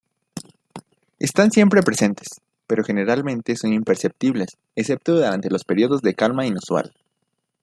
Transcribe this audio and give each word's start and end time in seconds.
Están 1.19 1.51
siempre 1.51 1.83
presentes, 1.83 2.41
pero 2.65 2.83
generalmente 2.83 3.55
son 3.55 3.71
imperceptibles, 3.71 4.57
excepto 4.75 5.13
durante 5.13 5.51
los 5.51 5.63
períodos 5.63 6.01
de 6.01 6.15
calma 6.15 6.47
inusual. 6.47 6.95